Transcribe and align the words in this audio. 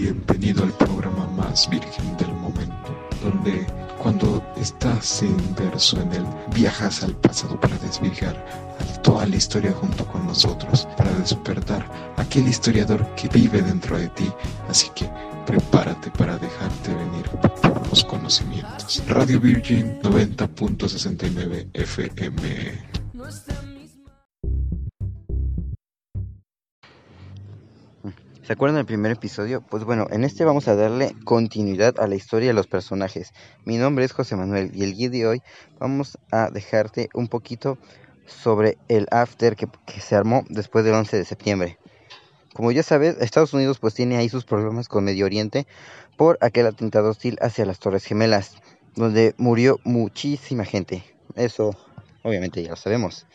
Bienvenido 0.00 0.62
al 0.62 0.72
programa 0.74 1.26
más 1.36 1.68
virgen 1.68 2.16
del 2.18 2.32
momento, 2.32 2.96
donde 3.20 3.66
cuando 4.00 4.40
estás 4.56 5.22
inverso 5.24 6.00
en 6.00 6.12
él, 6.12 6.24
viajas 6.54 7.02
al 7.02 7.16
pasado 7.16 7.58
para 7.58 7.76
desvirgar 7.78 8.36
toda 9.02 9.26
la 9.26 9.34
historia 9.34 9.72
junto 9.72 10.06
con 10.06 10.24
nosotros, 10.24 10.86
para 10.96 11.10
despertar 11.14 12.14
aquel 12.16 12.46
historiador 12.46 13.04
que 13.16 13.26
vive 13.26 13.60
dentro 13.60 13.98
de 13.98 14.06
ti. 14.10 14.30
Así 14.68 14.88
que 14.94 15.10
prepárate 15.44 16.12
para 16.12 16.38
dejarte 16.38 16.94
venir 16.94 17.24
por 17.60 17.88
los 17.90 18.04
conocimientos. 18.04 19.02
Radio 19.08 19.40
Virgin 19.40 20.00
90.69 20.00 21.70
FM. 21.74 22.88
¿Se 28.48 28.54
acuerdan 28.54 28.76
del 28.76 28.86
primer 28.86 29.12
episodio? 29.12 29.60
Pues 29.60 29.84
bueno, 29.84 30.06
en 30.10 30.24
este 30.24 30.42
vamos 30.46 30.68
a 30.68 30.74
darle 30.74 31.14
continuidad 31.24 32.00
a 32.00 32.06
la 32.06 32.14
historia 32.14 32.48
de 32.48 32.54
los 32.54 32.66
personajes. 32.66 33.34
Mi 33.66 33.76
nombre 33.76 34.06
es 34.06 34.12
José 34.12 34.36
Manuel 34.36 34.70
y 34.74 34.84
el 34.84 34.94
guía 34.94 35.10
de 35.10 35.26
hoy 35.26 35.42
vamos 35.78 36.16
a 36.30 36.48
dejarte 36.48 37.10
un 37.12 37.28
poquito 37.28 37.76
sobre 38.24 38.78
el 38.88 39.06
after 39.10 39.54
que, 39.54 39.68
se 40.00 40.16
armó 40.16 40.46
después 40.48 40.82
del 40.86 40.94
11 40.94 41.18
de 41.18 41.24
septiembre. 41.26 41.78
Como 42.54 42.72
ya 42.72 42.82
sabes, 42.82 43.18
Estados 43.20 43.52
Unidos 43.52 43.80
pues 43.80 43.92
tiene 43.92 44.16
ahí 44.16 44.30
sus 44.30 44.46
problemas 44.46 44.88
con 44.88 45.04
Medio 45.04 45.26
Oriente 45.26 45.66
por 46.16 46.38
aquel 46.40 46.68
atentado 46.68 47.10
hostil 47.10 47.36
hacia 47.42 47.66
las 47.66 47.80
Torres 47.80 48.06
Gemelas, 48.06 48.54
donde 48.94 49.34
murió 49.36 49.78
muchísima 49.84 50.64
gente. 50.64 51.04
Eso 51.34 51.76
obviamente 52.22 52.62
ya 52.62 52.70
lo 52.70 52.76
sabemos. 52.76 53.26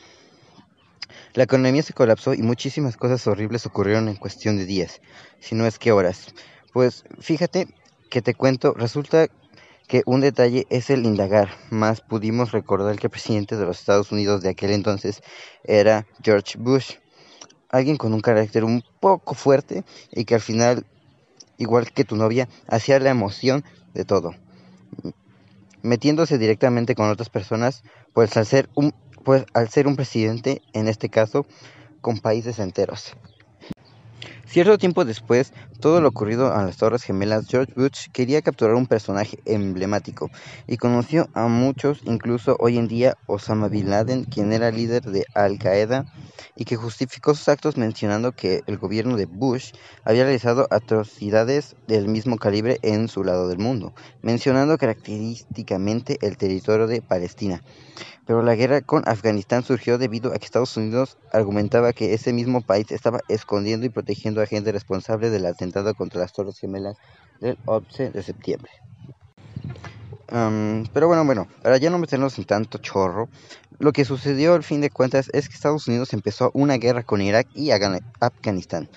La 1.34 1.44
economía 1.44 1.84
se 1.84 1.94
colapsó 1.94 2.34
y 2.34 2.41
muchísimas 2.41 2.98
cosas 2.98 3.26
horribles 3.27 3.66
ocurrieron 3.66 4.08
en 4.08 4.16
cuestión 4.16 4.58
de 4.58 4.66
días, 4.66 5.02
si 5.39 5.55
no 5.55 5.66
es 5.66 5.80
que 5.80 5.91
horas. 5.91 6.34
Pues 6.73 7.03
fíjate 7.20 7.67
que 8.09 8.22
te 8.22 8.34
cuento, 8.34 8.73
resulta 8.73 9.27
que 9.88 10.03
un 10.05 10.22
detalle 10.22 10.66
es 10.69 10.89
el 10.89 11.06
indagar, 11.06 11.50
más 11.69 12.02
pudimos 12.02 12.52
recordar 12.52 12.97
que 12.97 13.08
el 13.08 13.11
presidente 13.11 13.58
de 13.58 13.66
los 13.66 13.80
Estados 13.80 14.11
Unidos 14.11 14.41
de 14.41 14.50
aquel 14.50 14.72
entonces 14.72 15.22
era 15.64 16.08
George 16.23 16.58
Bush, 16.58 16.95
alguien 17.69 17.97
con 17.97 18.14
un 18.14 18.22
carácter 18.22 18.64
un 18.64 18.84
poco 19.00 19.34
fuerte 19.34 19.84
y 20.11 20.25
que 20.25 20.36
al 20.36 20.41
final, 20.41 20.86
igual 21.58 21.91
que 21.91 22.06
tu 22.06 22.16
novia, 22.16 22.47
hacía 22.67 23.00
la 23.00 23.09
emoción 23.09 23.64
de 23.94 24.06
todo, 24.06 24.36
metiéndose 25.81 26.38
directamente 26.38 26.95
con 26.95 27.09
otras 27.09 27.30
personas, 27.30 27.84
pues 28.14 28.38
al 28.38 28.45
ser 28.45 28.69
un 28.75 28.94
pues 29.23 29.45
al 29.53 29.69
ser 29.69 29.88
un 29.88 29.95
presidente, 29.95 30.61
en 30.73 30.88
este 30.88 31.09
caso, 31.09 31.45
con 32.02 32.19
países 32.19 32.59
enteros. 32.59 33.16
Cierto 34.45 34.77
tiempo 34.77 35.03
después, 35.03 35.52
todo 35.79 35.99
lo 35.99 36.09
ocurrido 36.09 36.53
a 36.53 36.63
las 36.63 36.77
Torres 36.77 37.02
Gemelas, 37.02 37.47
George 37.47 37.73
Bush 37.75 38.09
quería 38.11 38.44
capturar 38.44 38.75
un 38.75 38.85
personaje 38.85 39.39
emblemático 39.45 40.29
y 40.67 40.77
conoció 40.77 41.27
a 41.33 41.47
muchos, 41.47 42.01
incluso 42.03 42.55
hoy 42.59 42.77
en 42.77 42.88
día 42.88 43.17
Osama 43.25 43.67
Bin 43.67 43.89
Laden, 43.89 44.25
quien 44.25 44.53
era 44.53 44.69
líder 44.69 45.01
de 45.03 45.25
Al 45.33 45.57
Qaeda 45.57 46.05
y 46.55 46.66
que 46.66 46.75
justificó 46.75 47.33
sus 47.36 47.47
actos 47.47 47.77
mencionando 47.77 48.31
que 48.31 48.63
el 48.67 48.77
gobierno 48.77 49.17
de 49.17 49.25
Bush 49.25 49.72
había 50.03 50.23
realizado 50.23 50.67
atrocidades 50.72 51.75
del 51.88 52.08
mismo 52.08 52.38
calibre 52.38 52.80
en 52.81 53.08
su 53.08 53.23
lado 53.23 53.47
del 53.47 53.59
mundo, 53.59 53.94
mencionando 54.22 54.77
característicamente 54.77 56.17
el 56.22 56.38
territorio 56.38 56.88
de 56.88 57.02
Palestina. 57.02 57.61
Pero 58.25 58.41
la 58.41 58.55
guerra 58.55 58.81
con 58.81 59.03
Afganistán 59.08 59.63
surgió 59.63 59.97
debido 59.97 60.33
a 60.33 60.38
que 60.38 60.45
Estados 60.45 60.77
Unidos 60.77 61.17
argumentaba 61.33 61.91
que 61.91 62.13
ese 62.13 62.31
mismo 62.31 62.61
país 62.61 62.89
estaba 62.91 63.19
escondiendo 63.28 63.85
y 63.85 63.89
protegiendo 63.89 64.41
a 64.41 64.45
gente 64.45 64.72
responsable 64.72 65.30
del 65.30 65.45
atentado 65.45 65.94
contra 65.94 66.22
las 66.22 66.31
Torres 66.31 66.57
Gemelas 66.57 66.95
del 67.41 67.57
11 67.66 68.11
de 68.11 68.23
septiembre. 68.23 68.72
Pero 70.34 71.08
bueno, 71.08 71.23
bueno, 71.26 71.48
para 71.62 71.78
ya 71.78 71.92
no 71.92 72.00
meternos 72.00 72.39
en 72.39 72.45
tanto 72.45 72.80
chorro, 72.80 73.30
lo 73.78 73.92
que 73.92 74.03
sucedió 74.03 74.56
al 74.56 74.63
fin 74.63 74.81
de 74.81 74.90
cuentas 74.90 75.30
es 75.31 75.47
que 75.47 75.53
Estados 75.53 75.88
Unidos 75.88 76.12
empezó 76.13 76.50
una 76.56 76.78
guerra 76.78 77.03
con 77.03 77.22
Irak 77.22 77.47
y 77.53 77.69
Afganistán. 77.69 78.90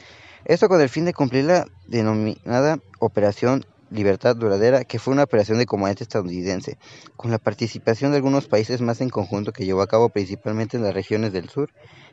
Esto 0.46 0.68
con 0.68 0.80
el 0.80 0.88
fin 0.88 1.04
de 1.04 1.12
cumplir 1.12 1.44
la 1.44 1.66
denominada 1.88 2.78
Operación 3.00 3.66
Libertad 3.90 4.34
Duradera, 4.34 4.84
que 4.84 4.98
fue 4.98 5.12
una 5.12 5.24
operación 5.24 5.58
de 5.58 5.66
comandante 5.66 6.04
estadounidense, 6.04 6.78
con 7.16 7.30
la 7.30 7.38
participación 7.38 8.12
de 8.12 8.16
algunos 8.16 8.48
países 8.48 8.80
más 8.80 9.02
en 9.02 9.10
conjunto 9.10 9.52
que 9.52 9.66
llevó 9.66 9.82
a 9.82 9.86
cabo 9.86 10.08
principalmente 10.08 10.78
en 10.78 10.84
las 10.84 10.94
regiones 10.94 11.32
del 11.32 11.50
sur 11.50 11.70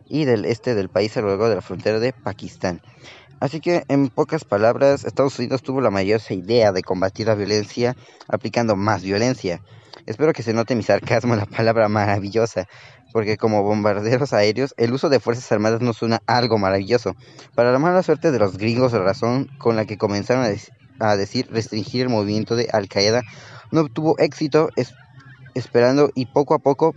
y 0.09 0.25
del 0.25 0.43
este 0.45 0.75
del 0.75 0.89
país 0.89 1.15
a 1.15 1.21
lo 1.21 1.29
largo 1.29 1.47
de 1.47 1.55
la 1.55 1.61
frontera 1.61 1.99
de 1.99 2.11
Pakistán. 2.11 2.81
Así 3.43 3.59
que, 3.59 3.83
en 3.89 4.07
pocas 4.07 4.45
palabras, 4.45 5.03
Estados 5.03 5.37
Unidos 5.37 5.63
tuvo 5.63 5.81
la 5.81 5.89
mayor 5.89 6.21
idea 6.29 6.71
de 6.71 6.81
combatir 6.81 7.27
la 7.27 7.35
violencia 7.35 7.93
aplicando 8.29 8.77
más 8.77 9.03
violencia. 9.03 9.59
Espero 10.05 10.31
que 10.31 10.43
se 10.43 10.53
note 10.53 10.77
mi 10.77 10.83
sarcasmo 10.83 11.33
en 11.33 11.41
la 11.41 11.45
palabra 11.45 11.89
maravillosa, 11.89 12.69
porque 13.11 13.35
como 13.35 13.61
bombarderos 13.61 14.31
aéreos, 14.31 14.73
el 14.77 14.93
uso 14.93 15.09
de 15.09 15.19
Fuerzas 15.19 15.51
Armadas 15.51 15.81
no 15.81 15.91
suena 15.91 16.21
algo 16.25 16.57
maravilloso. 16.57 17.17
Para 17.53 17.73
la 17.73 17.79
mala 17.79 18.01
suerte 18.01 18.31
de 18.31 18.39
los 18.39 18.57
gringos, 18.57 18.93
la 18.93 18.99
razón 18.99 19.49
con 19.57 19.75
la 19.75 19.83
que 19.83 19.97
comenzaron 19.97 20.49
a 21.01 21.17
decir 21.17 21.49
restringir 21.51 22.03
el 22.03 22.09
movimiento 22.09 22.55
de 22.55 22.69
Al 22.71 22.87
Qaeda, 22.87 23.23
no 23.71 23.81
obtuvo 23.81 24.17
éxito 24.19 24.69
esperando 25.53 26.11
y 26.15 26.27
poco 26.27 26.53
a 26.53 26.59
poco 26.59 26.95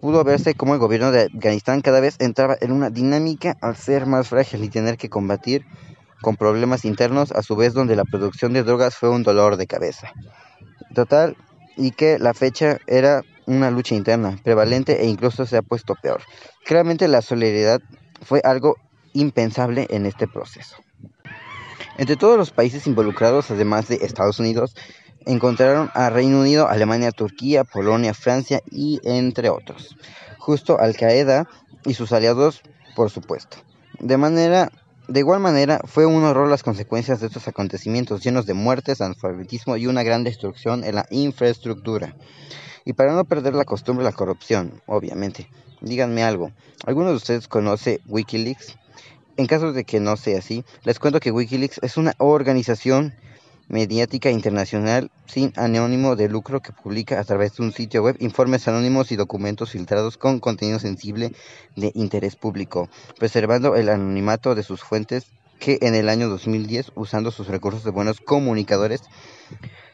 pudo 0.00 0.24
verse 0.24 0.54
como 0.54 0.74
el 0.74 0.80
gobierno 0.80 1.10
de 1.10 1.28
Afganistán 1.34 1.80
cada 1.80 2.00
vez 2.00 2.16
entraba 2.18 2.56
en 2.60 2.72
una 2.72 2.90
dinámica 2.90 3.56
al 3.60 3.76
ser 3.76 4.06
más 4.06 4.28
frágil 4.28 4.64
y 4.64 4.68
tener 4.68 4.96
que 4.96 5.08
combatir 5.08 5.64
con 6.20 6.36
problemas 6.36 6.84
internos, 6.84 7.32
a 7.32 7.42
su 7.42 7.56
vez 7.56 7.74
donde 7.74 7.96
la 7.96 8.04
producción 8.04 8.52
de 8.52 8.64
drogas 8.64 8.96
fue 8.96 9.08
un 9.08 9.22
dolor 9.22 9.56
de 9.56 9.66
cabeza. 9.66 10.12
Total, 10.94 11.36
y 11.76 11.92
que 11.92 12.18
la 12.18 12.34
fecha 12.34 12.78
era 12.86 13.22
una 13.46 13.70
lucha 13.70 13.94
interna, 13.94 14.36
prevalente 14.42 15.02
e 15.02 15.06
incluso 15.06 15.46
se 15.46 15.56
ha 15.56 15.62
puesto 15.62 15.94
peor. 15.94 16.22
Claramente 16.64 17.06
la 17.08 17.22
solidaridad 17.22 17.80
fue 18.22 18.40
algo 18.44 18.76
impensable 19.12 19.86
en 19.90 20.06
este 20.06 20.26
proceso. 20.26 20.76
Entre 21.96 22.16
todos 22.16 22.36
los 22.36 22.50
países 22.50 22.86
involucrados, 22.86 23.50
además 23.50 23.88
de 23.88 23.96
Estados 23.96 24.38
Unidos, 24.38 24.74
encontraron 25.28 25.90
a 25.94 26.10
Reino 26.10 26.40
Unido, 26.40 26.68
Alemania, 26.68 27.12
Turquía, 27.12 27.64
Polonia, 27.64 28.14
Francia 28.14 28.62
y 28.70 29.00
entre 29.04 29.50
otros. 29.50 29.96
Justo 30.38 30.80
Al 30.80 30.96
Qaeda 30.96 31.48
y 31.84 31.94
sus 31.94 32.12
aliados, 32.12 32.62
por 32.96 33.10
supuesto. 33.10 33.58
De 34.00 34.16
manera 34.16 34.70
de 35.08 35.20
igual 35.20 35.40
manera, 35.40 35.80
fue 35.86 36.04
un 36.04 36.22
horror 36.24 36.50
las 36.50 36.62
consecuencias 36.62 37.20
de 37.20 37.28
estos 37.28 37.48
acontecimientos 37.48 38.22
llenos 38.22 38.44
de 38.44 38.52
muertes, 38.52 39.00
analfabetismo 39.00 39.78
y 39.78 39.86
una 39.86 40.02
gran 40.02 40.22
destrucción 40.22 40.84
en 40.84 40.96
la 40.96 41.06
infraestructura. 41.08 42.14
Y 42.84 42.92
para 42.92 43.14
no 43.14 43.24
perder 43.24 43.54
la 43.54 43.64
costumbre, 43.64 44.04
la 44.04 44.12
corrupción, 44.12 44.82
obviamente. 44.84 45.48
Díganme 45.80 46.22
algo, 46.24 46.52
¿alguno 46.84 47.08
de 47.08 47.16
ustedes 47.16 47.48
conoce 47.48 48.00
Wikileaks? 48.06 48.76
En 49.38 49.46
caso 49.46 49.72
de 49.72 49.84
que 49.84 49.98
no 49.98 50.18
sea 50.18 50.40
así, 50.40 50.62
les 50.84 50.98
cuento 50.98 51.20
que 51.20 51.30
Wikileaks 51.30 51.80
es 51.82 51.96
una 51.96 52.12
organización 52.18 53.14
mediática 53.68 54.30
internacional 54.30 55.10
sin 55.26 55.52
anónimo 55.56 56.16
de 56.16 56.28
lucro 56.28 56.60
que 56.60 56.72
publica 56.72 57.20
a 57.20 57.24
través 57.24 57.56
de 57.56 57.62
un 57.62 57.72
sitio 57.72 58.02
web 58.02 58.16
informes 58.18 58.66
anónimos 58.66 59.12
y 59.12 59.16
documentos 59.16 59.70
filtrados 59.70 60.16
con 60.16 60.40
contenido 60.40 60.78
sensible 60.78 61.32
de 61.76 61.92
interés 61.94 62.36
público, 62.36 62.88
preservando 63.18 63.76
el 63.76 63.88
anonimato 63.88 64.54
de 64.54 64.62
sus 64.62 64.82
fuentes 64.82 65.26
que 65.58 65.78
en 65.82 65.94
el 65.94 66.08
año 66.08 66.28
2010, 66.28 66.92
usando 66.94 67.30
sus 67.30 67.48
recursos 67.48 67.84
de 67.84 67.90
buenos 67.90 68.20
comunicadores, 68.20 69.02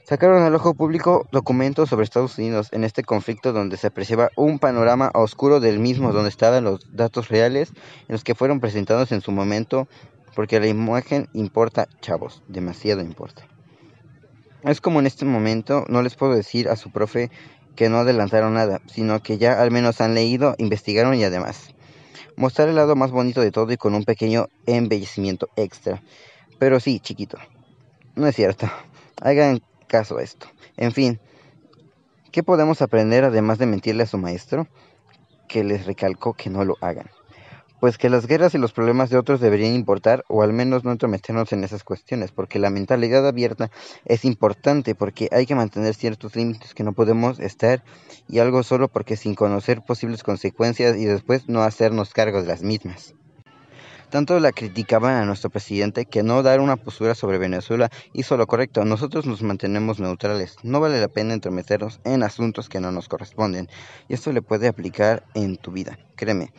sacaron 0.05 0.43
al 0.43 0.55
ojo 0.55 0.75
público 0.75 1.27
documentos 1.33 1.89
sobre 1.89 2.05
Estados 2.05 2.39
Unidos 2.39 2.69
en 2.73 2.85
este 2.85 3.03
conflicto 3.03 3.53
donde 3.53 3.77
se 3.77 3.87
apreciaba 3.87 4.31
un 4.37 4.59
panorama 4.59 5.11
oscuro 5.15 5.61
del 5.61 5.79
mismo, 5.79 6.13
donde 6.13 6.29
estaban 6.29 6.65
los 6.65 6.95
datos 6.95 7.29
reales 7.29 7.71
en 8.09 8.13
los 8.13 8.25
que 8.25 8.35
fueron 8.35 8.61
presentados 8.61 9.11
en 9.13 9.23
su 9.23 9.33
momento, 9.33 9.89
porque 10.35 10.61
la 10.61 10.67
imagen 10.67 11.29
importa, 11.33 11.89
chavos, 12.01 12.43
demasiado 12.49 13.01
importa. 13.01 13.49
Es 14.65 14.81
como 14.81 15.01
en 15.01 15.07
este 15.07 15.25
momento, 15.25 15.85
no 15.89 16.03
les 16.03 16.15
puedo 16.15 16.35
decir 16.35 16.69
a 16.69 16.77
su 16.77 16.91
profe 16.91 17.31
que 17.77 17.89
no 17.89 17.99
adelantaron 17.99 18.55
nada, 18.55 18.81
sino 18.87 19.23
que 19.23 19.39
ya 19.39 19.61
al 19.61 19.71
menos 19.71 20.01
han 20.01 20.15
leído, 20.15 20.55
investigaron 20.59 21.15
y 21.15 21.25
además 21.25 21.75
mostrar 22.37 22.69
el 22.69 22.77
lado 22.77 22.97
más 22.97 23.11
bonito 23.11 23.41
de 23.41 23.51
todo 23.51 23.73
y 23.73 23.77
con 23.77 23.95
un 23.95 24.05
pequeño 24.05 24.49
embellecimiento 24.67 25.49
extra. 25.57 26.03
Pero 26.59 26.81
sí, 26.81 27.01
chiquito, 27.01 27.39
no 28.15 28.27
es 28.27 28.37
cierto. 28.37 28.71
Hagan 29.21 29.61
caso 29.87 30.19
a 30.19 30.23
esto. 30.23 30.47
En 30.77 30.93
fin, 30.93 31.21
¿qué 32.33 32.43
podemos 32.43 32.83
aprender 32.83 33.25
además 33.25 33.59
de 33.59 33.67
mentirle 33.67 34.05
a 34.05 34.07
su 34.07 34.19
maestro? 34.19 34.67
Que 35.49 35.63
les 35.63 35.87
recalcó 35.87 36.35
que 36.35 36.51
no 36.51 36.65
lo 36.65 36.77
hagan. 36.81 37.11
Pues 37.85 37.99
que 37.99 38.09
las 38.09 38.27
guerras 38.27 38.55
y 38.55 38.59
los 38.59 38.73
problemas 38.73 39.11
de 39.11 39.19
otros 39.19 39.43
deberían 39.43 39.75
importar 39.75 40.25
o 40.29 40.43
al 40.43 40.55
menos 40.55 40.85
no 40.85 40.93
entrometernos 40.93 41.53
en 41.53 41.65
esas 41.65 41.85
cuestiones, 41.85 42.33
porque 42.33 42.59
la 42.59 42.71
mentalidad 42.71 43.29
abierta 43.29 43.71
es 44.07 44.25
importante 44.25 44.95
porque 44.95 45.29
hay 45.31 45.45
que 45.45 45.55
mantener 45.55 45.95
ciertos 45.95 46.35
límites 46.35 46.73
que 46.73 46.83
no 46.83 46.95
podemos 46.95 47.39
estar 47.41 47.85
y 48.27 48.39
algo 48.39 48.63
solo 48.63 48.89
porque 48.89 49.19
sin 49.19 49.35
conocer 49.35 49.83
posibles 49.83 50.23
consecuencias 50.23 50.97
y 50.97 51.05
después 51.05 51.47
no 51.51 51.63
hacernos 51.63 52.15
cargo 52.15 52.41
de 52.41 52.49
las 52.49 52.63
mismas. 52.63 53.13
Tanto 54.09 54.41
la 54.41 54.53
criticaban 54.53 55.17
a 55.17 55.27
nuestro 55.27 55.51
presidente 55.51 56.07
que 56.07 56.23
no 56.23 56.43
dar 56.43 56.61
una 56.61 56.77
postura 56.77 57.15
sobre 57.15 57.37
Venezuela 57.37 57.91
hizo 58.15 58.39
lo 58.39 58.47
correcto. 58.47 58.87
Nosotros 58.87 59.27
nos 59.27 59.43
mantenemos 59.43 60.01
neutrales. 60.01 60.57
No 60.63 60.81
vale 60.81 61.03
la 61.03 61.09
pena 61.09 61.35
entrometernos 61.35 62.01
en 62.05 62.23
asuntos 62.23 62.71
que 62.71 62.81
no 62.81 62.93
nos 62.93 63.11
corresponden. 63.11 63.69
Y 64.09 64.15
esto 64.15 64.33
le 64.33 64.41
puede 64.41 64.69
aplicar 64.69 65.25
en 65.35 65.59
tu 65.59 65.71
vida, 65.71 65.99
créeme. 66.17 66.51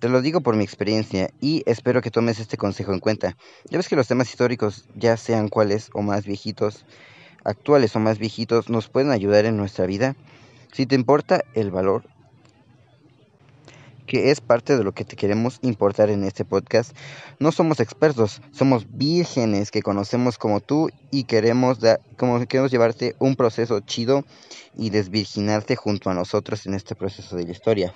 Te 0.00 0.08
lo 0.08 0.20
digo 0.20 0.40
por 0.40 0.56
mi 0.56 0.64
experiencia 0.64 1.30
y 1.40 1.62
espero 1.66 2.02
que 2.02 2.10
tomes 2.10 2.38
este 2.38 2.56
consejo 2.56 2.92
en 2.92 3.00
cuenta. 3.00 3.36
Ya 3.70 3.78
ves 3.78 3.88
que 3.88 3.96
los 3.96 4.08
temas 4.08 4.28
históricos, 4.28 4.84
ya 4.94 5.16
sean 5.16 5.48
cuales 5.48 5.88
o 5.94 6.02
más 6.02 6.26
viejitos, 6.26 6.84
actuales 7.44 7.94
o 7.96 8.00
más 8.00 8.18
viejitos, 8.18 8.68
nos 8.68 8.88
pueden 8.88 9.10
ayudar 9.10 9.44
en 9.46 9.56
nuestra 9.56 9.86
vida. 9.86 10.14
Si 10.72 10.86
te 10.86 10.94
importa 10.94 11.44
el 11.54 11.70
valor, 11.70 12.04
que 14.06 14.30
es 14.30 14.40
parte 14.40 14.76
de 14.76 14.84
lo 14.84 14.92
que 14.92 15.04
te 15.04 15.16
queremos 15.16 15.58
importar 15.62 16.10
en 16.10 16.24
este 16.24 16.44
podcast. 16.44 16.96
No 17.38 17.52
somos 17.52 17.80
expertos, 17.80 18.42
somos 18.52 18.86
vírgenes 18.90 19.70
que 19.70 19.82
conocemos 19.82 20.38
como 20.38 20.60
tú 20.60 20.90
y 21.10 21.24
queremos, 21.24 21.78
como 22.16 22.44
queremos 22.46 22.70
llevarte 22.70 23.16
un 23.18 23.36
proceso 23.36 23.80
chido 23.80 24.24
y 24.76 24.90
desvirginarte 24.90 25.76
junto 25.76 26.10
a 26.10 26.14
nosotros 26.14 26.66
en 26.66 26.74
este 26.74 26.94
proceso 26.94 27.36
de 27.36 27.44
la 27.44 27.52
historia. 27.52 27.94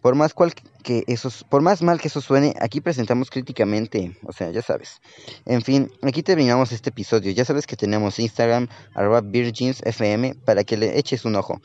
Por 0.00 0.14
más, 0.14 0.32
cual 0.32 0.54
que 0.84 1.02
eso, 1.08 1.28
por 1.48 1.60
más 1.60 1.82
mal 1.82 2.00
que 2.00 2.06
eso 2.06 2.20
suene, 2.20 2.54
aquí 2.60 2.80
presentamos 2.80 3.30
críticamente, 3.30 4.16
o 4.24 4.32
sea, 4.32 4.50
ya 4.50 4.62
sabes. 4.62 5.00
En 5.44 5.60
fin, 5.60 5.90
aquí 6.02 6.22
terminamos 6.22 6.70
este 6.70 6.90
episodio. 6.90 7.32
Ya 7.32 7.44
sabes 7.44 7.66
que 7.66 7.76
tenemos 7.76 8.20
Instagram, 8.20 8.68
arroba 8.94 9.20
virginsfm, 9.20 10.34
para 10.44 10.62
que 10.62 10.76
le 10.76 10.98
eches 10.98 11.24
un 11.24 11.34
ojo. 11.34 11.60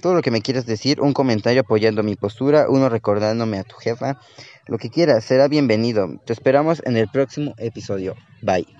Todo 0.00 0.14
lo 0.14 0.22
que 0.22 0.30
me 0.30 0.40
quieras 0.40 0.66
decir, 0.66 1.00
un 1.00 1.12
comentario 1.12 1.60
apoyando 1.60 2.02
mi 2.02 2.16
postura, 2.16 2.66
uno 2.68 2.88
recordándome 2.88 3.58
a 3.58 3.64
tu 3.64 3.76
jefa, 3.76 4.18
lo 4.66 4.78
que 4.78 4.90
quieras, 4.90 5.24
será 5.24 5.48
bienvenido. 5.48 6.08
Te 6.24 6.32
esperamos 6.32 6.80
en 6.84 6.96
el 6.96 7.08
próximo 7.08 7.54
episodio. 7.58 8.14
Bye. 8.42 8.79